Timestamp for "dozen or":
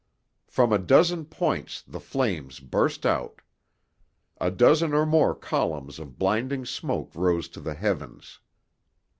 4.49-5.05